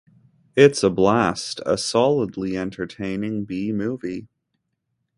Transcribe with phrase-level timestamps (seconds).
[0.55, 1.61] It's a blast...
[1.63, 4.27] a solidly entertaining B-movie.